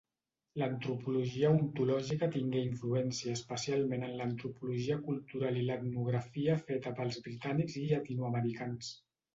[0.59, 8.95] L'antropologia ontològica tingué influència especialment en l'antropologia cultural i l'etnografia feta pels britànics i llatinoamericans.